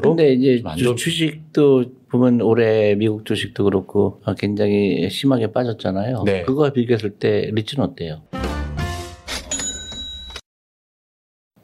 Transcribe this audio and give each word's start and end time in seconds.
근데 0.00 0.32
이제 0.32 0.62
주, 0.76 0.94
주식도 0.94 1.84
보면 2.10 2.40
올해 2.40 2.94
미국 2.94 3.24
주식도 3.24 3.64
그렇고 3.64 4.20
아, 4.24 4.34
굉장히 4.34 5.08
심하게 5.10 5.52
빠졌잖아요. 5.52 6.24
네. 6.24 6.42
그거와 6.42 6.70
비교했을 6.70 7.10
때 7.10 7.50
리츠는 7.52 7.84
어때요? 7.84 8.22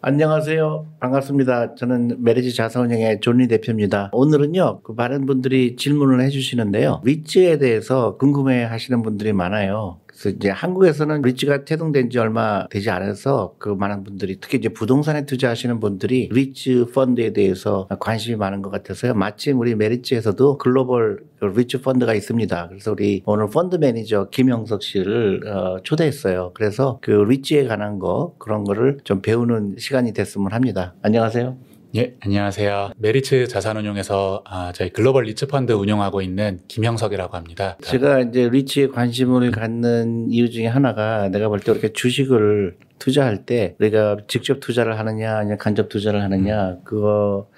안녕하세요. 0.02 0.86
반갑습니다. 1.00 1.74
저는 1.74 2.22
메리츠 2.22 2.54
자산운용의 2.54 3.20
존리 3.22 3.48
대표입니다. 3.48 4.10
오늘은요, 4.12 4.82
그 4.84 4.92
많은 4.92 5.26
분들이 5.26 5.74
질문을 5.74 6.20
해주시는데요. 6.20 7.00
리츠에 7.04 7.58
대해서 7.58 8.16
궁금해 8.16 8.62
하시는 8.62 9.02
분들이 9.02 9.32
많아요. 9.32 9.98
그래서 10.16 10.30
이제 10.30 10.48
한국에서는 10.48 11.20
리츠가 11.20 11.64
태동된 11.64 12.08
지 12.08 12.18
얼마 12.18 12.66
되지 12.68 12.88
않아서 12.90 13.54
그 13.58 13.68
많은 13.68 14.02
분들이 14.02 14.38
특히 14.40 14.58
이제 14.58 14.70
부동산에 14.70 15.26
투자하시는 15.26 15.78
분들이 15.78 16.30
리츠 16.32 16.86
펀드에 16.94 17.34
대해서 17.34 17.86
관심이 18.00 18.36
많은 18.36 18.62
것 18.62 18.70
같아서요. 18.70 19.14
마침 19.14 19.60
우리 19.60 19.74
메리츠에서도 19.74 20.56
글로벌 20.58 21.20
리츠 21.40 21.82
펀드가 21.82 22.14
있습니다. 22.14 22.68
그래서 22.68 22.92
우리 22.92 23.22
오늘 23.26 23.48
펀드 23.50 23.76
매니저 23.76 24.30
김영석 24.30 24.82
씨를 24.82 25.46
어, 25.46 25.82
초대했어요. 25.82 26.52
그래서 26.54 26.98
그 27.02 27.10
리츠에 27.10 27.66
관한 27.66 27.98
거 27.98 28.34
그런 28.38 28.64
거를 28.64 28.98
좀 29.04 29.20
배우는 29.20 29.76
시간이 29.78 30.14
됐으면 30.14 30.52
합니다. 30.52 30.94
안녕하세요. 31.02 31.75
예, 31.94 32.14
안녕하세요. 32.20 32.90
메리츠 32.98 33.46
자산운용에서 33.48 34.42
아, 34.44 34.72
저희 34.74 34.90
글로벌 34.90 35.24
리츠 35.24 35.46
펀드 35.46 35.72
운영하고 35.72 36.20
있는 36.20 36.60
김형석이라고 36.68 37.36
합니다. 37.36 37.78
제가 37.82 38.20
이제 38.20 38.48
리츠에 38.50 38.88
관심을 38.88 39.50
갖는 39.50 40.30
이유 40.30 40.50
중에 40.50 40.66
하나가 40.66 41.28
내가 41.30 41.48
볼 41.48 41.60
때 41.60 41.72
이렇게 41.72 41.92
주식을 41.92 42.76
투자할 42.98 43.46
때 43.46 43.76
우리가 43.78 44.18
직접 44.28 44.60
투자를 44.60 44.98
하느냐 44.98 45.38
아니면 45.38 45.56
간접 45.58 45.88
투자를 45.88 46.22
하느냐 46.22 46.76
그거 46.84 47.48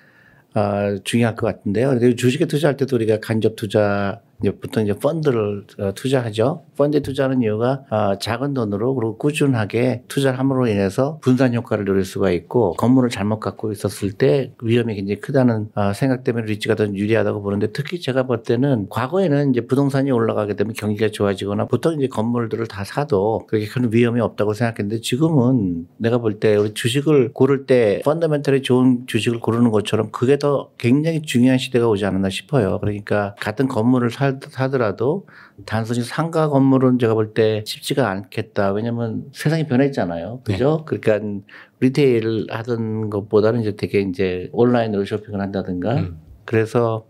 아, 0.55 0.97
중요할 1.03 1.35
것 1.35 1.47
같은데요. 1.47 1.89
근데 1.91 2.15
주식에 2.15 2.45
투자할 2.47 2.77
때도 2.77 2.95
우리가 2.97 3.19
간접 3.21 3.57
투자 3.57 4.21
이제 4.41 4.53
보통 4.53 4.85
이제 4.85 4.93
펀드를 4.95 5.65
어, 5.79 5.93
투자하죠. 5.95 6.65
펀드에 6.77 7.01
투자하는 7.01 7.43
이유가 7.43 7.83
아, 7.91 8.17
작은 8.19 8.55
돈으로 8.55 8.95
그리고 8.95 9.19
꾸준하게 9.19 10.05
투자를 10.07 10.39
함으로 10.39 10.69
인해서 10.69 11.19
분산 11.23 11.55
효과를 11.55 11.85
누릴 11.85 12.05
수가 12.05 12.31
있고 12.31 12.75
건물을 12.75 13.11
잘못 13.11 13.41
갖고 13.41 13.73
있었을 13.73 14.13
때 14.13 14.53
위험이 14.63 14.95
굉장히 14.95 15.21
크다는 15.21 15.69
아, 15.75 15.93
생각 15.93 16.23
때문에 16.23 16.47
리츠가 16.47 16.77
더 16.77 16.87
유리하다고 16.87 17.43
보는데 17.43 17.73
특히 17.73 18.01
제가 18.01 18.25
볼 18.25 18.43
때는 18.45 18.87
과거에는 18.91 19.51
이제 19.51 19.67
부동산이 19.67 20.11
올라가게 20.13 20.55
되면 20.55 20.73
경기가 20.73 21.11
좋아지거나 21.11 21.67
보통 21.67 21.95
이제 21.95 22.07
건물들을 22.07 22.67
다 22.69 22.85
사도 22.85 23.45
그렇게 23.49 23.67
큰 23.67 23.93
위험이 23.93 24.21
없다고 24.21 24.55
생각했는데 24.55 25.01
지금은 25.01 25.87
내가 25.97 26.19
볼 26.19 26.39
때 26.39 26.55
우리 26.55 26.73
주식을 26.75 27.33
고를 27.33 27.67
때 27.67 28.01
펀더멘털이 28.05 28.63
좋은 28.63 29.05
주식을 29.07 29.41
고르는 29.41 29.71
것처럼 29.71 30.11
그게 30.13 30.39
더 30.39 30.71
굉장히 30.79 31.23
중요한 31.23 31.59
시대가 31.59 31.89
오지 31.89 32.05
않았나 32.05 32.31
싶어요. 32.31 32.79
그러니까 32.81 33.35
같은 33.41 33.67
건물을 33.67 34.11
사, 34.11 34.28
사더라도 34.49 35.27
단순히 35.67 36.03
상가 36.03 36.49
건물은 36.49 36.99
제가 36.99 37.15
볼 37.15 37.35
때 37.35 37.63
쉽지가 37.67 38.09
않겠다. 38.09 38.73
왜냐면 38.73 39.25
세상이 39.33 39.67
변했잖아요. 39.67 40.41
그죠? 40.45 40.85
그러니까 40.87 41.43
리테일 41.81 42.47
하던 42.51 43.11
것보다는 43.11 43.61
이제 43.61 43.77
되게 43.77 44.01
이제 44.01 44.49
온라인으로 44.53 45.05
쇼핑을 45.05 45.41
한다든가 45.41 45.97
음. 45.97 46.21
그래서 46.45 47.07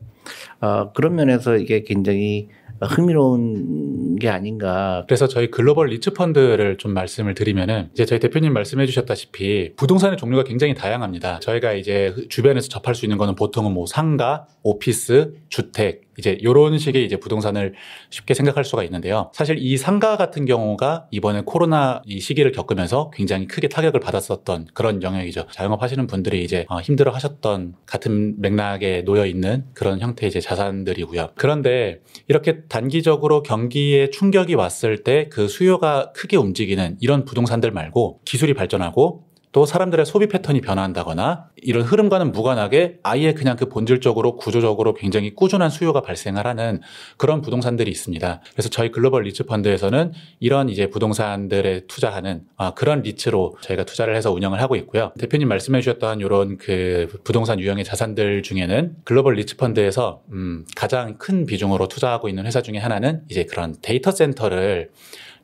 어, 0.60 0.92
그런 0.92 1.14
면에서 1.14 1.56
이게 1.56 1.82
굉장히 1.84 2.48
흥미로운 2.80 4.16
게 4.16 4.28
아닌가. 4.28 5.04
그래서 5.08 5.26
저희 5.26 5.50
글로벌 5.50 5.88
리츠 5.88 6.12
펀드를 6.12 6.76
좀 6.76 6.92
말씀을 6.92 7.34
드리면은 7.34 7.88
이제 7.92 8.04
저희 8.04 8.20
대표님 8.20 8.52
말씀해 8.52 8.86
주셨다시피 8.86 9.74
부동산의 9.76 10.16
종류가 10.16 10.44
굉장히 10.44 10.74
다양합니다. 10.74 11.40
저희가 11.40 11.72
이제 11.72 12.14
주변에서 12.28 12.68
접할 12.68 12.94
수 12.94 13.04
있는 13.04 13.18
거는 13.18 13.34
보통은 13.34 13.72
뭐 13.72 13.86
상가, 13.86 14.46
오피스, 14.62 15.34
주택 15.48 16.07
이제 16.18 16.38
요런 16.42 16.78
식의 16.78 17.04
이제 17.04 17.16
부동산을 17.16 17.74
쉽게 18.10 18.34
생각할 18.34 18.64
수가 18.64 18.84
있는데요. 18.84 19.30
사실 19.32 19.56
이 19.58 19.76
상가 19.76 20.16
같은 20.16 20.44
경우가 20.44 21.06
이번에 21.10 21.42
코로나 21.46 22.02
이 22.04 22.20
시기를 22.20 22.52
겪으면서 22.52 23.10
굉장히 23.14 23.46
크게 23.46 23.68
타격을 23.68 24.00
받았었던 24.00 24.68
그런 24.74 25.02
영역이죠. 25.02 25.46
자영업 25.52 25.82
하시는 25.82 26.06
분들이 26.06 26.44
이제 26.44 26.66
어, 26.68 26.80
힘들어 26.80 27.12
하셨던 27.12 27.74
같은 27.86 28.34
맥락에 28.40 29.02
놓여 29.04 29.24
있는 29.24 29.64
그런 29.74 30.00
형태의 30.00 30.28
이제 30.28 30.40
자산들이고요. 30.40 31.30
그런데 31.36 32.00
이렇게 32.26 32.62
단기적으로 32.68 33.42
경기에 33.42 34.10
충격이 34.10 34.54
왔을 34.54 35.04
때 35.04 35.28
그 35.38 35.48
수요가 35.48 36.12
크게 36.12 36.36
움직이는 36.36 36.96
이런 37.00 37.24
부동산들 37.24 37.70
말고 37.70 38.20
기술이 38.24 38.54
발전하고 38.54 39.24
또 39.58 39.66
사람들의 39.66 40.06
소비 40.06 40.28
패턴이 40.28 40.60
변화한다거나 40.60 41.48
이런 41.56 41.82
흐름과는 41.82 42.30
무관하게 42.30 43.00
아예 43.02 43.32
그냥 43.32 43.56
그 43.56 43.68
본질적으로 43.68 44.36
구조적으로 44.36 44.94
굉장히 44.94 45.34
꾸준한 45.34 45.68
수요가 45.68 46.00
발생을 46.00 46.46
하는 46.46 46.80
그런 47.16 47.40
부동산들이 47.40 47.90
있습니다. 47.90 48.40
그래서 48.52 48.68
저희 48.68 48.92
글로벌 48.92 49.24
리츠 49.24 49.46
펀드에서는 49.46 50.12
이런 50.38 50.68
이제 50.68 50.88
부동산들에 50.90 51.86
투자하는 51.88 52.42
아, 52.56 52.70
그런 52.74 53.02
리츠로 53.02 53.56
저희가 53.60 53.82
투자를 53.82 54.14
해서 54.14 54.30
운영을 54.30 54.62
하고 54.62 54.76
있고요. 54.76 55.10
대표님 55.18 55.48
말씀해 55.48 55.80
주셨던 55.80 56.20
이런 56.20 56.56
그 56.56 57.08
부동산 57.24 57.58
유형의 57.58 57.82
자산들 57.82 58.44
중에는 58.44 58.94
글로벌 59.02 59.34
리츠 59.34 59.56
펀드에서 59.56 60.22
음, 60.30 60.66
가장 60.76 61.18
큰 61.18 61.46
비중으로 61.46 61.88
투자하고 61.88 62.28
있는 62.28 62.46
회사 62.46 62.62
중에 62.62 62.78
하나는 62.78 63.22
이제 63.28 63.42
그런 63.42 63.74
데이터 63.82 64.12
센터를 64.12 64.90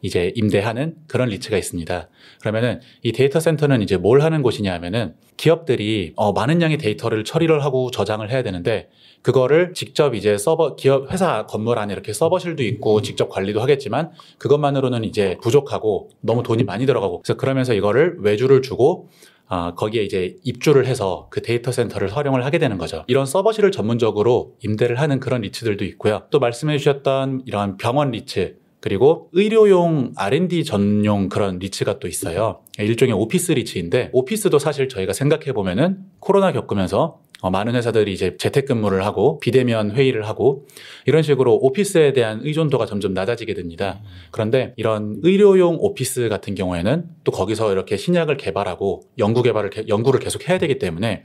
이제 0.05 0.33
임대하는 0.35 0.97
그런 1.07 1.31
리츠가 1.31 1.57
있습니다. 1.57 2.09
그러면은 2.41 2.81
이 3.03 3.13
데이터 3.13 3.41
센터는 3.41 3.81
이제 3.81 3.97
뭘 3.97 4.21
하는 4.21 4.43
곳이냐 4.43 4.71
하면은 4.75 5.15
기업들이 5.39 6.13
어, 6.17 6.35
많은 6.35 6.61
양의 6.61 6.77
데이터를 6.77 7.25
처리를 7.25 7.65
하고 7.65 7.91
저장을 7.91 8.31
해야 8.31 8.43
되는데 8.43 8.91
그거를 9.23 9.73
직접 9.73 10.15
이제 10.15 10.37
서버 10.37 10.77
기업 10.77 11.11
회사 11.11 11.47
건물 11.47 11.79
안에 11.79 11.95
이렇게 11.95 12.13
서버실도 12.13 12.63
있고 12.65 13.01
직접 13.01 13.31
관리도 13.31 13.63
하겠지만 13.63 14.11
그것만으로는 14.37 15.05
이제 15.05 15.39
부족하고 15.43 16.11
너무 16.21 16.43
돈이 16.43 16.65
많이 16.65 16.85
들어가고 16.85 17.23
그래서 17.23 17.39
그러면서 17.39 17.73
이거를 17.73 18.19
외주를 18.21 18.61
주고 18.61 19.09
아, 19.47 19.75
거기에 19.75 20.03
이제 20.03 20.37
입주를 20.43 20.87
해서 20.87 21.29
그 21.31 21.41
데이터 21.41 21.73
센터를 21.73 22.15
활용을 22.15 22.45
하게 22.45 22.59
되는 22.59 22.77
거죠. 22.77 23.05
이런 23.07 23.25
서버실을 23.25 23.73
전문적으로 23.73 24.57
임대를 24.63 25.01
하는 25.01 25.19
그런 25.19 25.41
리츠들도 25.41 25.85
있고요. 25.87 26.25
또 26.31 26.41
말씀해 26.41 26.77
주셨던 26.77 27.45
이런 27.47 27.79
병원 27.79 28.11
리츠 28.11 28.64
그리고 28.85 29.31
의료용 29.33 30.13
R&D 30.15 30.63
전용 30.65 31.31
그런 31.31 31.59
리츠가 31.59 32.01
또 32.01 32.07
있어요. 32.07 32.61
일종의 32.79 33.15
오피스 33.15 33.53
리츠인데 33.53 34.11
오피스도 34.13 34.59
사실 34.59 34.91
저희가 34.91 35.15
생각해 35.15 35.55
보면은 35.55 36.01
코로나 36.21 36.53
겪으면서 36.53 37.19
어, 37.34 37.34
많은 37.43 37.75
회사들이 37.75 38.13
이제 38.13 38.37
재택근무를 38.39 39.05
하고 39.05 39.39
비대면 39.39 39.91
회의를 39.91 40.27
하고 40.27 40.67
이런 41.05 41.23
식으로 41.23 41.57
오피스에 41.61 42.13
대한 42.15 42.41
의존도가 42.43 42.87
점점 42.87 43.13
낮아지게 43.13 43.53
됩니다. 43.55 44.01
그런데 44.31 44.73
이런 44.77 45.19
의료용 45.23 45.77
오피스 45.79 46.29
같은 46.31 46.55
경우에는 46.55 47.05
또 47.25 47.33
거기서 47.33 47.73
이렇게 47.73 47.97
신약을 47.99 48.39
개발하고 48.39 49.03
연구 49.19 49.43
개발을 49.43 49.71
개- 49.71 49.85
연구를 49.89 50.21
계속 50.21 50.49
해야 50.49 50.57
되기 50.59 50.79
때문에 50.79 51.25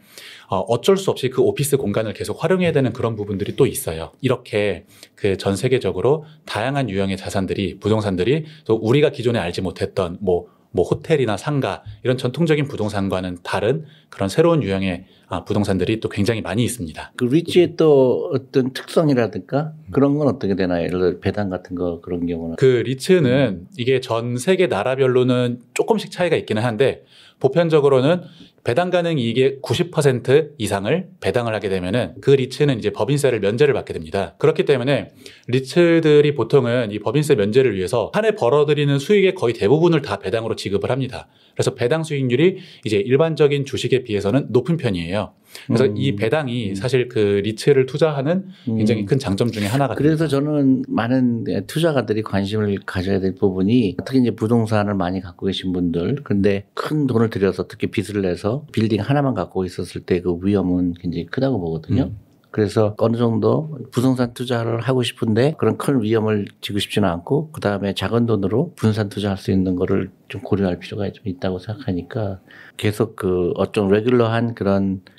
어, 0.50 0.60
어쩔 0.62 0.98
수 0.98 1.10
없이 1.12 1.30
그 1.30 1.42
오피스 1.42 1.78
공간을 1.78 2.14
계속 2.14 2.44
활용해야 2.44 2.72
되는 2.74 2.92
그런 2.92 3.16
부분들이 3.16 3.56
또 3.56 3.66
있어요. 3.66 4.12
이렇게 4.22 4.86
그 5.16 5.38
전 5.38 5.56
세계적으로 5.56 6.26
다양한 6.46 6.90
유형의 6.90 7.16
자산들이 7.16 7.80
부동산들이 7.80 8.46
또 8.66 8.76
우리가 8.76 9.12
기존에 9.12 9.40
알지 9.40 9.62
못했던 9.62 10.18
뭐 10.20 10.48
뭐 10.72 10.86
호텔이나 10.86 11.38
상가 11.38 11.84
이런 12.04 12.18
전통적인 12.18 12.68
부동산과는 12.68 13.40
다른 13.44 13.86
그런 14.10 14.30
새로운 14.30 14.62
유형의 14.64 15.06
아, 15.28 15.44
부동산들이 15.44 16.00
또 16.00 16.10
굉장히 16.10 16.42
많이 16.42 16.64
있습니다. 16.64 17.14
그 17.16 17.26
리치의 17.26 17.76
또 17.78 18.32
어떤 18.34 18.74
특성이라든가 18.74 19.74
그런 19.92 20.18
건 20.18 20.28
어떻게 20.28 20.56
되나요? 20.56 20.84
예를 20.86 21.00
들어 21.00 21.20
배당 21.20 21.50
같은 21.50 21.76
거 21.76 22.02
그런 22.02 22.26
경우는. 22.26 22.56
그 22.56 22.66
리츠는 22.86 23.68
이게 23.78 24.00
전 24.00 24.38
세계 24.38 24.66
나라별로는 24.68 25.62
조금씩 25.76 26.12
차이가 26.12 26.36
있기는 26.36 26.64
한데 26.64 27.04
보편적으로는 27.40 28.22
배당 28.64 28.90
가능 28.90 29.18
이익의 29.18 29.60
90% 29.62 30.52
이상을 30.58 31.08
배당을 31.22 31.54
하게 31.54 31.70
되면은 31.70 32.16
그 32.22 32.32
리츠는 32.32 32.78
이제 32.80 32.92
법인세를 32.92 33.40
면제를 33.40 33.74
받게 33.74 33.94
됩니다. 33.94 34.36
그렇기 34.38 34.66
때문에 34.66 35.10
리츠들이 35.48 36.36
보통은 36.36 36.92
이 36.92 37.00
법인세 37.00 37.36
면제를 37.36 37.76
위해서 37.76 38.12
한 38.14 38.26
해 38.26 38.36
벌어들이는 38.36 39.00
수익의 39.00 39.34
거의 39.36 39.54
대부분을 39.54 40.02
다 40.02 40.20
배당으로 40.20 40.56
지급을 40.56 40.92
합니다. 40.92 41.28
그래서 41.54 41.74
배당 41.74 42.04
수익률이 42.04 42.58
이제 42.86 42.98
일반적인 42.98 43.66
주식에 43.66 44.04
비해서는 44.04 44.48
높은 44.50 44.78
편이에요. 44.78 45.34
그래서 45.66 45.86
음. 45.86 45.98
이 45.98 46.16
배당이 46.16 46.76
사실 46.76 47.10
그 47.10 47.42
리츠를 47.44 47.86
투자하는 47.88 48.50
굉장히 48.66 49.02
음. 49.02 49.06
큰 49.06 49.18
장점 49.20 49.52
중에 49.52 49.66
하나가 49.66 49.96
그래서 49.96 50.28
됩니다. 50.28 50.28
저는 50.28 50.84
많은 50.88 51.66
투자가들이 51.66 52.22
관심을 52.22 52.78
가져야 52.86 53.20
될 53.20 53.36
부분이 53.36 53.98
특히 54.06 54.20
이제 54.20 54.32
부동산을 54.32 54.94
많이 54.94 55.22
갖고 55.22 55.48
계신 55.48 55.74
분들 55.74 56.18
근데 56.24 56.66
큰 56.76 57.08
돈을 57.08 57.30
들여서 57.30 57.68
특히 57.68 57.88
빚을 57.88 58.22
내서 58.22 58.66
빌딩 58.72 59.02
하나만 59.02 59.34
갖고 59.34 59.66
있었을 59.66 60.02
때 60.02 60.20
그 60.22 60.38
위험은 60.42 60.94
굉장히 61.00 61.26
크다고 61.26 61.60
보거든요. 61.60 62.04
음. 62.04 62.18
그래서 62.52 62.96
어느 62.98 63.16
정도 63.16 63.78
부동산 63.92 64.34
투자를 64.34 64.82
하고 64.82 65.04
싶은데 65.04 65.54
그런 65.60 65.78
큰 65.78 66.02
위험을 66.02 66.48
지고 66.62 66.80
싶지는 66.80 67.08
않고 67.08 67.52
그 67.52 67.62
다음에 67.62 67.94
작은 67.94 68.26
돈으로 68.26 68.74
분산 68.76 69.08
투자할 69.08 69.38
수 69.38 69.52
있는 69.52 69.76
거를 69.76 70.10
좀 70.30 70.42
고려할 70.42 70.80
필요가 70.80 71.12
좀 71.12 71.28
있다고 71.28 71.60
생각하니까 71.60 72.40
계속 72.78 73.16
그 73.16 73.52
어떤 73.56 73.90
레귤러한 73.90 74.56
그런 74.56 75.02
어, 75.04 75.19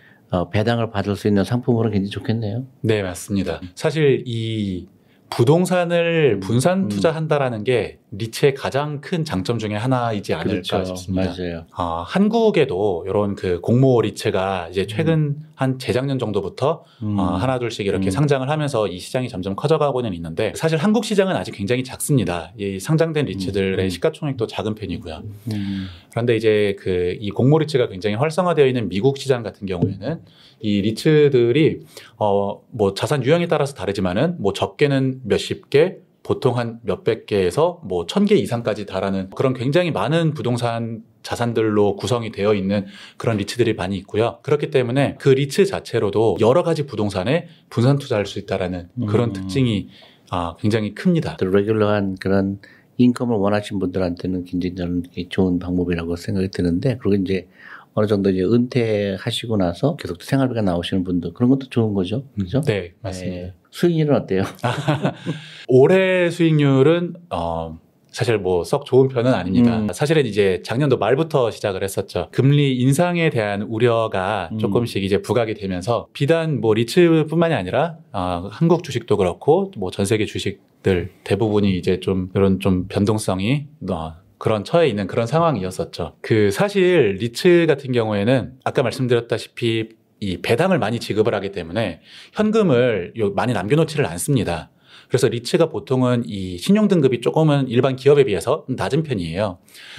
배당을 0.52 0.90
받을 0.90 1.16
수 1.16 1.28
있는 1.28 1.44
상품으로 1.44 1.90
굉장히 1.90 2.10
좋겠네요. 2.10 2.66
네, 2.82 3.02
맞습니다. 3.02 3.60
사실 3.74 4.22
이 4.26 4.86
부동산을 5.30 6.36
음, 6.36 6.40
분산 6.40 6.84
음. 6.84 6.88
투자한다라는 6.88 7.64
게 7.64 7.99
리츠의 8.12 8.54
가장 8.54 9.00
큰 9.00 9.24
장점 9.24 9.58
중에 9.58 9.74
하나이지 9.74 10.34
않을까 10.34 10.84
싶습니다. 10.84 11.32
그렇죠. 11.32 11.42
맞아요. 11.42 11.66
어, 11.76 12.02
한국에도 12.06 13.04
이런 13.06 13.36
그 13.36 13.60
공모 13.60 14.00
리츠가 14.00 14.68
이제 14.70 14.86
최근 14.86 15.36
한 15.54 15.78
재작년 15.78 16.18
정도부터 16.18 16.84
음. 17.02 17.18
어, 17.18 17.36
하나 17.36 17.58
둘씩 17.58 17.86
이렇게 17.86 18.08
음. 18.08 18.10
상장을 18.10 18.48
하면서 18.48 18.88
이 18.88 18.98
시장이 18.98 19.28
점점 19.28 19.54
커져가고는 19.54 20.14
있는데 20.14 20.52
사실 20.56 20.78
한국 20.78 21.04
시장은 21.04 21.36
아직 21.36 21.52
굉장히 21.52 21.84
작습니다. 21.84 22.52
이 22.58 22.80
상장된 22.80 23.26
리츠들의 23.26 23.84
음. 23.84 23.88
시가총액도 23.88 24.46
작은 24.46 24.74
편이고요. 24.74 25.22
음. 25.52 25.86
그런데 26.10 26.36
이제 26.36 26.76
그 26.78 27.10
이 27.20 27.30
공모 27.30 27.58
리츠가 27.58 27.88
굉장히 27.88 28.16
활성화되어 28.16 28.66
있는 28.66 28.88
미국 28.88 29.18
시장 29.18 29.42
같은 29.42 29.66
경우에는 29.66 30.20
이 30.60 30.80
리츠들이 30.82 31.80
어 32.16 32.60
뭐 32.72 32.94
자산 32.94 33.24
유형에 33.24 33.46
따라서 33.48 33.74
다르지만은 33.74 34.36
뭐 34.38 34.52
적게는 34.52 35.20
몇십 35.24 35.70
개 35.70 35.96
보통 36.30 36.56
한 36.58 36.78
몇백 36.84 37.26
개에서 37.26 37.80
뭐 37.84 38.06
천 38.06 38.24
개 38.24 38.36
이상까지 38.36 38.86
달하는 38.86 39.30
그런 39.30 39.52
굉장히 39.52 39.90
많은 39.90 40.32
부동산 40.34 41.02
자산들로 41.24 41.96
구성이 41.96 42.30
되어 42.30 42.54
있는 42.54 42.86
그런 43.16 43.36
리츠들이 43.36 43.74
많이 43.74 43.96
있고요. 43.98 44.38
그렇기 44.42 44.70
때문에 44.70 45.16
그 45.18 45.30
리츠 45.30 45.66
자체로도 45.66 46.36
여러 46.40 46.62
가지 46.62 46.86
부동산에 46.86 47.48
분산 47.68 47.98
투자할 47.98 48.26
수 48.26 48.38
있다라는 48.38 48.88
그런 49.08 49.30
음. 49.30 49.32
특징이 49.32 49.88
아, 50.30 50.54
굉장히 50.60 50.94
큽니다. 50.94 51.36
또 51.36 51.46
레귤러한 51.46 52.16
그런 52.20 52.60
인컴을 52.98 53.36
원하신 53.36 53.80
분들한테는 53.80 54.44
굉장히 54.44 55.28
좋은 55.30 55.58
방법이라고 55.58 56.14
생각이 56.14 56.48
드는데 56.52 56.98
그리고 57.02 57.20
이제 57.22 57.48
어느 57.94 58.06
정도 58.06 58.30
이제 58.30 58.42
은퇴하시고 58.42 59.56
나서 59.56 59.96
계속 59.96 60.22
생활비가 60.22 60.62
나오시는 60.62 61.04
분들 61.04 61.32
그런 61.34 61.50
것도 61.50 61.68
좋은 61.68 61.92
거죠, 61.94 62.24
그죠? 62.38 62.60
네, 62.62 62.92
맞습니다. 63.02 63.36
네. 63.48 63.54
수익률은 63.70 64.14
어때요? 64.16 64.42
올해 65.68 66.30
수익률은 66.30 67.14
어 67.30 67.78
사실 68.10 68.38
뭐 68.38 68.64
썩 68.64 68.84
좋은 68.84 69.06
편은 69.08 69.32
아닙니다. 69.32 69.78
음. 69.80 69.88
사실은 69.92 70.26
이제 70.26 70.62
작년도 70.64 70.98
말부터 70.98 71.50
시작을 71.52 71.84
했었죠. 71.84 72.28
금리 72.32 72.76
인상에 72.76 73.30
대한 73.30 73.62
우려가 73.62 74.48
음. 74.52 74.58
조금씩 74.58 75.04
이제 75.04 75.22
부각이 75.22 75.54
되면서 75.54 76.08
비단 76.12 76.60
뭐 76.60 76.74
리츠뿐만이 76.74 77.54
아니라 77.54 77.98
어, 78.12 78.48
한국 78.50 78.82
주식도 78.82 79.16
그렇고 79.16 79.70
뭐 79.76 79.90
전 79.92 80.04
세계 80.06 80.24
주식들 80.26 81.10
대부분이 81.24 81.76
이제 81.78 82.00
좀 82.00 82.30
이런 82.34 82.58
좀 82.58 82.86
변동성이 82.88 83.66
어, 83.88 84.14
그런 84.40 84.64
처해 84.64 84.88
있는 84.88 85.06
그런 85.06 85.26
상황이었었죠. 85.26 86.16
그 86.22 86.50
사실 86.50 87.18
리츠 87.20 87.66
같은 87.68 87.92
경우에는 87.92 88.54
아까 88.64 88.82
말씀드렸다시피 88.82 89.90
이 90.18 90.38
배당을 90.38 90.78
많이 90.78 90.98
지급을 90.98 91.34
하기 91.34 91.52
때문에 91.52 92.00
현금을 92.32 93.12
요- 93.18 93.32
많이 93.34 93.52
남겨놓지를 93.52 94.06
않습니다. 94.06 94.70
그래서 95.08 95.28
리츠가 95.28 95.68
보통은 95.68 96.22
이 96.24 96.56
신용 96.56 96.88
등급이 96.88 97.20
조금은 97.20 97.68
일반 97.68 97.96
기업에 97.96 98.24
비해서 98.24 98.64
낮은 98.68 99.02
편이에요. 99.02 99.58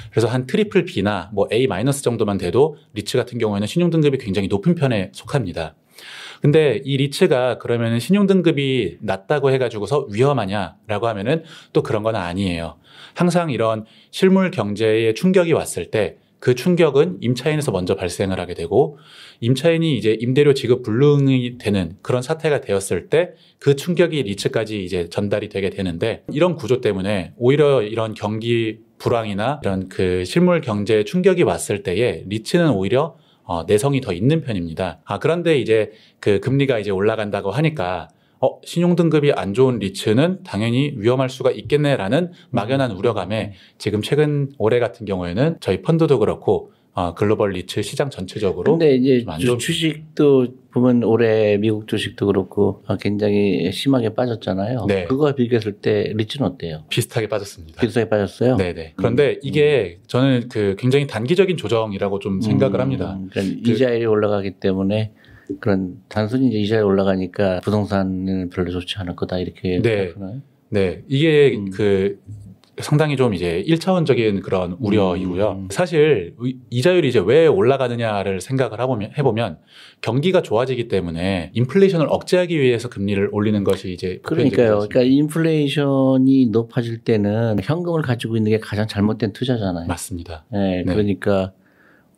그래서 0.09 0.27
한 0.27 0.47
triple 0.47 0.85
B나 0.85 1.29
뭐 1.33 1.47
A 1.51 1.67
정도만 2.01 2.39
돼도 2.39 2.77
리츠 2.94 3.17
같은 3.17 3.37
경우에는 3.37 3.67
신용 3.67 3.91
등급이 3.91 4.17
굉장히 4.17 4.47
높은 4.47 4.73
편에 4.73 5.11
속합니다. 5.13 5.75
근데 6.42 6.81
이 6.83 6.98
리츠가 6.98 7.57
그러면은 7.57 8.00
신용 8.00 8.27
등급이 8.27 8.98
낮다고 9.01 9.51
해가지고서 9.51 10.07
위험하냐라고 10.12 11.07
하면은 11.07 11.44
또 11.74 11.83
그런 11.83 12.03
건 12.03 12.15
아니에요. 12.15 12.77
항상 13.13 13.51
이런 13.51 13.86
실물 14.12 14.51
경제에 14.51 15.13
충격이 15.13 15.53
왔을 15.53 15.92
때 15.92 16.18
그 16.42 16.56
충격은 16.56 17.19
임차인에서 17.21 17.71
먼저 17.71 17.95
발생을 17.95 18.39
하게 18.39 18.56
되고 18.56 18.98
임차인이 19.42 19.95
이제 19.95 20.18
임대료 20.19 20.56
지급 20.56 20.81
불능이 20.81 21.59
되는 21.59 21.94
그런 22.01 22.21
사태가 22.21 22.62
되었을 22.62 23.07
때 23.07 23.36
그 23.62 23.75
충격이 23.75 24.24
리츠까지 24.24 24.83
이제 24.83 25.07
전달이 25.07 25.50
되게 25.50 25.69
되는데 25.69 26.24
이런 26.33 26.56
구조 26.56 26.81
때문에 26.81 27.33
오히려 27.38 27.83
이런 27.83 28.15
경기 28.15 28.80
불황이나 28.97 29.59
이런 29.62 29.88
그 29.88 30.25
실물 30.25 30.62
경제에 30.62 31.04
충격이 31.04 31.44
왔을 31.44 31.83
때에 31.83 32.24
리츠는 32.27 32.71
오히려 32.71 33.18
어, 33.43 33.63
내성이 33.65 34.01
더 34.01 34.13
있는 34.13 34.41
편입니다. 34.41 35.01
아, 35.05 35.19
그런데 35.19 35.57
이제 35.57 35.91
그 36.19 36.39
금리가 36.39 36.79
이제 36.79 36.91
올라간다고 36.91 37.51
하니까 37.51 38.09
어, 38.39 38.59
신용 38.63 38.95
등급이 38.95 39.31
안 39.33 39.53
좋은 39.53 39.77
리츠는 39.77 40.43
당연히 40.43 40.93
위험할 40.95 41.29
수가 41.29 41.51
있겠네라는 41.51 42.31
막연한 42.49 42.91
우려감에 42.91 43.53
지금 43.77 44.01
최근 44.01 44.49
올해 44.57 44.79
같은 44.79 45.05
경우에는 45.05 45.57
저희 45.59 45.81
펀드도 45.83 46.17
그렇고 46.17 46.71
어, 46.93 47.13
글로벌 47.13 47.51
리츠 47.51 47.81
시장 47.83 48.09
전체적으로 48.09 48.77
근데 48.77 48.95
이제 48.95 49.25
주, 49.39 49.45
좋은 49.45 49.59
주식도 49.59 50.47
보면 50.71 51.03
올해 51.03 51.57
미국 51.57 51.88
주식도 51.88 52.25
그렇고 52.25 52.83
어, 52.85 52.97
굉장히 52.97 53.71
심하게 53.71 54.13
빠졌잖아요. 54.13 54.85
네. 54.88 55.05
그거와 55.05 55.33
비교했을 55.33 55.73
때 55.73 56.11
리츠는 56.15 56.45
어때요? 56.47 56.83
비슷하게 56.89 57.27
빠졌습니다. 57.27 57.79
비슷하게 57.79 58.09
빠졌어요? 58.09 58.57
네네. 58.57 58.93
그런데 58.97 59.39
이게 59.41 59.99
저는 60.07 60.49
그 60.49 60.75
굉장히 60.77 61.07
단기적인 61.07 61.55
조정이라고 61.55 62.19
좀 62.19 62.41
생각을 62.41 62.79
음, 62.79 62.81
합니다. 62.81 63.19
그러니까 63.31 63.69
이자율이 63.69 64.05
올라가기 64.05 64.51
때문에 64.59 65.13
그런 65.61 65.95
단순히 66.09 66.49
이제 66.49 66.57
이자율이 66.57 66.85
올라가니까 66.85 67.61
부동산은 67.61 68.49
별로 68.49 68.71
좋지 68.71 68.95
않을 68.97 69.15
거다 69.15 69.39
이렇게 69.39 69.79
네. 69.81 70.07
생각하나요? 70.07 70.41
네, 70.69 71.03
이게 71.07 71.55
음. 71.55 71.69
그 71.69 72.19
상당히 72.79 73.18
좀 73.18 73.33
이제 73.33 73.63
1차원적인 73.68 74.41
그런 74.41 74.77
우려이고요. 74.79 75.51
음. 75.51 75.68
사실 75.71 76.35
이- 76.44 76.56
이자율이 76.69 77.09
이제 77.09 77.19
왜 77.23 77.45
올라가느냐를 77.45 78.39
생각을 78.41 78.79
해보면, 78.79 79.12
해보면 79.18 79.57
경기가 80.01 80.41
좋아지기 80.41 80.88
때문에 80.88 81.51
인플레이션을 81.53 82.07
억제하기 82.09 82.59
위해서 82.59 82.89
금리를 82.89 83.29
올리는 83.33 83.63
것이 83.63 83.91
이제 83.94 84.19
그러니까요. 84.23 84.88
그러니까 84.89 85.01
인플레이션이 85.01 86.47
높아질 86.47 87.00
때는 87.00 87.57
현금을 87.62 88.01
가지고 88.01 88.38
있는 88.38 88.51
게 88.51 88.59
가장 88.59 88.88
잘못된 88.88 89.33
투자잖아요. 89.33 89.88
맞습니다. 89.88 90.45
네, 90.51 90.83
네. 90.85 90.94
그러니까 90.94 91.51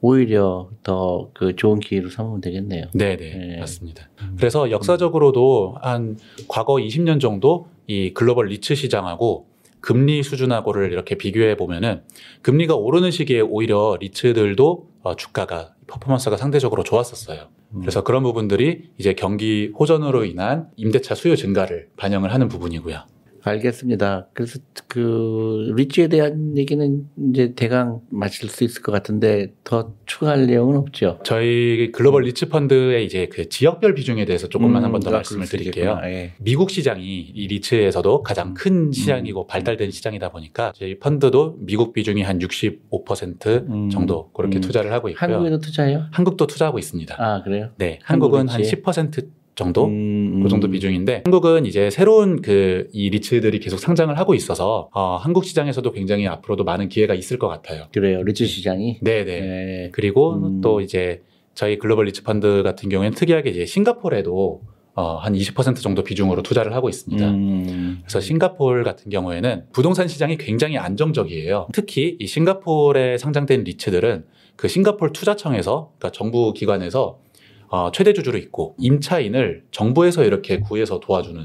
오히려 0.01 0.69
더 0.83 1.29
그 1.33 1.55
좋은 1.55 1.79
기회로 1.79 2.09
삼으면 2.09 2.41
되겠네요. 2.41 2.85
네네, 2.93 3.15
네. 3.17 3.57
맞습니다. 3.59 4.09
그래서 4.37 4.69
역사적으로도 4.69 5.77
한 5.81 6.17
과거 6.47 6.75
20년 6.75 7.19
정도 7.19 7.67
이 7.87 8.11
글로벌 8.13 8.47
리츠 8.47 8.75
시장하고 8.75 9.47
금리 9.83 10.23
수준하고를 10.23 10.93
이렇게 10.93 11.15
비교해 11.15 11.57
보면은 11.57 12.03
금리가 12.41 12.73
오르는 12.73 13.11
시기에 13.11 13.41
오히려 13.41 13.97
리츠들도 13.99 14.89
어, 15.03 15.15
주가가 15.17 15.73
퍼포먼스가 15.87 16.37
상대적으로 16.37 16.83
좋았었어요. 16.83 17.49
음. 17.75 17.81
그래서 17.81 18.01
그런 18.01 18.23
부분들이 18.23 18.91
이제 18.97 19.13
경기 19.13 19.73
호전으로 19.77 20.23
인한 20.23 20.69
임대차 20.77 21.15
수요 21.15 21.35
증가를 21.35 21.89
반영을 21.97 22.33
하는 22.33 22.47
부분이고요. 22.47 22.97
알겠습니다. 23.43 24.27
그래서 24.33 24.59
그 24.87 25.73
리츠에 25.75 26.07
대한 26.07 26.57
얘기는 26.57 27.05
이제 27.29 27.53
대강 27.55 28.01
마칠 28.09 28.49
수 28.49 28.63
있을 28.63 28.81
것 28.81 28.91
같은데 28.91 29.53
더 29.63 29.93
추가할 30.05 30.47
내용은 30.47 30.77
없죠. 30.77 31.19
저희 31.23 31.91
글로벌 31.91 32.23
리츠 32.23 32.49
펀드의 32.49 33.05
이제 33.05 33.27
그 33.31 33.49
지역별 33.49 33.95
비중에 33.95 34.25
대해서 34.25 34.47
조금만 34.47 34.81
음, 34.81 34.85
한번더 34.85 35.09
아, 35.09 35.13
말씀을 35.13 35.45
드릴게요. 35.47 35.99
예. 36.05 36.33
미국 36.39 36.69
시장이 36.69 37.31
이 37.33 37.47
리츠에서도 37.47 38.23
가장 38.23 38.53
큰 38.53 38.91
시장이고 38.91 39.47
발달된 39.47 39.91
시장이다 39.91 40.29
보니까 40.29 40.71
저희 40.75 40.99
펀드도 40.99 41.57
미국 41.59 41.93
비중이 41.93 42.21
한 42.23 42.39
65% 42.39 43.69
음. 43.69 43.89
정도 43.89 44.31
그렇게 44.31 44.59
음. 44.59 44.61
투자를 44.61 44.91
하고 44.91 45.09
있고요. 45.09 45.33
한국에도 45.33 45.59
투자해요? 45.59 46.05
한국도 46.11 46.47
투자하고 46.47 46.79
있습니다. 46.79 47.15
아 47.17 47.43
그래요? 47.43 47.69
네, 47.77 47.99
한국 48.03 48.33
한국은 48.33 48.49
한 48.49 48.61
리츠? 48.61 48.81
10% 48.81 49.42
정도 49.55 49.85
음, 49.85 50.41
그 50.43 50.49
정도 50.49 50.67
음. 50.67 50.71
비중인데 50.71 51.23
한국은 51.25 51.65
이제 51.65 51.89
새로운 51.89 52.41
그 52.41 52.83
이 52.93 53.09
리츠들이 53.09 53.59
계속 53.59 53.79
상장을 53.79 54.17
하고 54.17 54.33
있어서 54.35 54.89
어, 54.93 55.17
한국 55.17 55.45
시장에서도 55.45 55.91
굉장히 55.91 56.27
앞으로도 56.27 56.63
많은 56.63 56.89
기회가 56.89 57.13
있을 57.13 57.37
것 57.37 57.47
같아요. 57.47 57.85
그래요. 57.93 58.23
리츠 58.23 58.45
시장이. 58.45 58.99
네, 59.01 59.25
네. 59.25 59.41
네. 59.41 59.89
그리고 59.91 60.35
음. 60.35 60.61
또 60.61 60.81
이제 60.81 61.21
저희 61.53 61.77
글로벌 61.77 62.05
리츠 62.05 62.23
펀드 62.23 62.63
같은 62.63 62.89
경우에는 62.89 63.15
특이하게 63.15 63.49
이제 63.51 63.65
싱가포르에도 63.65 64.61
어, 64.95 65.15
한 65.15 65.33
20% 65.33 65.81
정도 65.81 66.03
비중으로 66.03 66.43
투자를 66.43 66.73
하고 66.75 66.87
있습니다. 66.87 67.27
음. 67.27 67.99
그래서 68.03 68.19
싱가포르 68.19 68.83
같은 68.83 69.09
경우에는 69.09 69.65
부동산 69.71 70.07
시장이 70.07 70.37
굉장히 70.37 70.77
안정적이에요. 70.77 71.69
특히 71.73 72.15
이 72.19 72.27
싱가포르에 72.27 73.17
상장된 73.17 73.63
리츠들은 73.63 74.25
그 74.55 74.67
싱가포르 74.67 75.11
투자청에서 75.13 75.93
그러니까 75.97 76.11
정부 76.11 76.53
기관에서 76.53 77.17
어, 77.73 77.89
최대 77.89 78.13
주주로 78.13 78.37
있고 78.37 78.75
임차인을 78.77 79.63
정부에서 79.71 80.23
이렇게 80.23 80.59
구해서 80.59 80.99
도와주는 80.99 81.43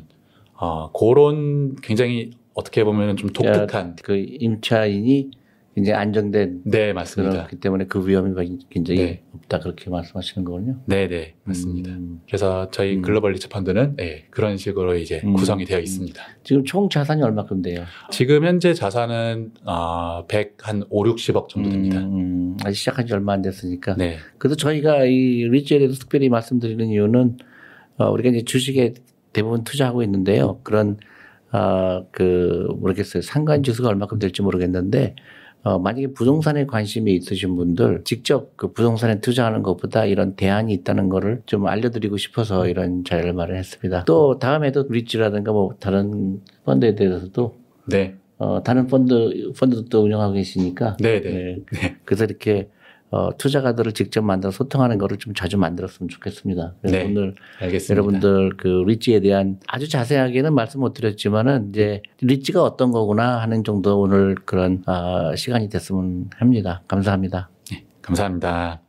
어, 0.60 0.92
그런 0.92 1.74
굉장히 1.76 2.32
어떻게 2.52 2.84
보면 2.84 3.16
좀 3.16 3.30
독특한 3.30 3.96
그 4.02 4.14
임차인이 4.14 5.30
굉장히 5.78 6.00
안정된 6.00 6.62
네, 6.64 6.92
맞습니다. 6.92 7.36
그렇기 7.36 7.56
때문에 7.56 7.86
그 7.86 8.04
위험이 8.06 8.34
굉장히 8.68 9.00
네. 9.00 9.22
없다 9.32 9.60
그렇게 9.60 9.88
말씀하시는 9.90 10.44
거군요. 10.44 10.80
네, 10.86 11.06
네, 11.06 11.34
맞습니다. 11.44 11.92
음, 11.92 12.20
그래서 12.26 12.68
저희 12.72 12.96
음. 12.96 13.02
글로벌 13.02 13.32
리츠 13.32 13.48
펀드는 13.48 13.94
네, 13.96 14.26
그런 14.30 14.56
식으로 14.56 14.96
이제 14.96 15.20
음. 15.24 15.34
구성이 15.34 15.64
되어 15.64 15.78
있습니다. 15.78 16.20
지금 16.42 16.64
총 16.64 16.88
자산이 16.88 17.22
얼마큼 17.22 17.62
돼요? 17.62 17.84
지금 18.10 18.44
현재 18.44 18.74
자산은 18.74 19.52
어, 19.64 20.26
100한 20.26 20.86
5, 20.90 21.04
60억 21.04 21.48
정도 21.48 21.70
됩니다. 21.70 22.00
음, 22.00 22.16
음, 22.16 22.56
아직 22.64 22.78
시작한 22.78 23.06
지 23.06 23.14
얼마 23.14 23.34
안 23.34 23.42
됐으니까. 23.42 23.94
네. 23.94 24.16
그래서 24.38 24.56
저희가 24.56 25.04
이 25.04 25.44
리츠에 25.44 25.78
대해서 25.78 25.96
특별히 25.96 26.28
말씀드리는 26.28 26.88
이유는 26.88 27.36
어, 27.98 28.10
우리가 28.10 28.30
이제 28.30 28.42
주식에 28.44 28.94
대부분 29.32 29.62
투자하고 29.62 30.02
있는데요. 30.02 30.58
그런 30.64 30.96
어, 31.52 32.04
그 32.10 32.66
모르겠어요. 32.80 33.22
상관 33.22 33.62
지수가 33.62 33.88
얼마큼 33.88 34.18
될지 34.18 34.42
모르겠는데 34.42 35.14
어, 35.68 35.78
만약에 35.78 36.14
부동산에 36.14 36.64
관심이 36.64 37.14
있으신 37.14 37.54
분들 37.54 38.00
직접 38.04 38.56
그 38.56 38.72
부동산에 38.72 39.20
투자하는 39.20 39.62
것보다 39.62 40.06
이런 40.06 40.34
대안이 40.34 40.72
있다는 40.72 41.10
거를 41.10 41.42
좀 41.44 41.66
알려드리고 41.66 42.16
싶어서 42.16 42.66
이런 42.66 43.04
자리를 43.04 43.30
마련했습니다. 43.34 44.04
또 44.06 44.38
다음에도 44.38 44.86
리츠라든가 44.88 45.52
뭐 45.52 45.74
다른 45.78 46.40
펀드에 46.64 46.94
대해서도 46.94 47.58
네. 47.86 48.14
어, 48.38 48.62
다른 48.62 48.86
펀드 48.86 49.52
펀드도 49.58 49.84
또 49.90 50.04
운영하고 50.04 50.32
계시니까 50.32 50.96
네, 51.00 51.20
네. 51.20 51.56
네. 51.70 51.96
그래서 52.06 52.24
이렇게 52.24 52.70
어, 53.10 53.36
투자가들을 53.36 53.92
직접 53.92 54.22
만나서 54.22 54.50
소통하는 54.50 54.98
거를 54.98 55.16
좀 55.18 55.34
자주 55.34 55.56
만들었으면 55.58 56.08
좋겠습니다. 56.08 56.74
네. 56.82 57.04
오늘 57.04 57.34
알겠습니다. 57.60 57.92
여러분들 57.92 58.56
그 58.56 58.68
리치에 58.86 59.20
대한 59.20 59.58
아주 59.66 59.88
자세하게는 59.88 60.54
말씀 60.54 60.80
못 60.80 60.92
드렸지만은 60.92 61.70
이제 61.70 62.02
리치가 62.20 62.62
어떤 62.62 62.90
거구나 62.90 63.40
하는 63.40 63.64
정도 63.64 64.00
오늘 64.00 64.34
그런 64.44 64.82
아, 64.86 65.34
시간이 65.36 65.68
됐으면 65.68 66.30
합니다. 66.38 66.82
감사합니다. 66.88 67.50
감사합니다. 68.02 68.87